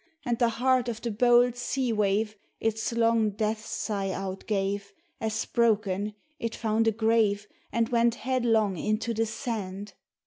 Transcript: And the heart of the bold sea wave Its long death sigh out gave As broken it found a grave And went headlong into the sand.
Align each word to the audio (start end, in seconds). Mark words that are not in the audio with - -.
And 0.25 0.39
the 0.39 0.49
heart 0.49 0.89
of 0.89 0.99
the 0.99 1.11
bold 1.11 1.55
sea 1.55 1.93
wave 1.93 2.35
Its 2.59 2.91
long 2.91 3.29
death 3.29 3.63
sigh 3.63 4.09
out 4.09 4.47
gave 4.47 4.93
As 5.19 5.45
broken 5.45 6.15
it 6.39 6.55
found 6.55 6.87
a 6.87 6.91
grave 6.91 7.45
And 7.71 7.87
went 7.89 8.15
headlong 8.15 8.77
into 8.77 9.13
the 9.13 9.27
sand. 9.27 9.93